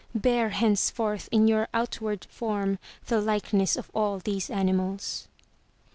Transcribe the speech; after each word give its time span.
Bear 0.15 0.49
henceforth 0.49 1.29
in 1.31 1.47
your 1.47 1.67
outward 1.75 2.25
form 2.27 2.79
the 3.05 3.21
likeness 3.21 3.75
of 3.77 3.91
all 3.93 4.17
these 4.17 4.49
animals. 4.49 5.27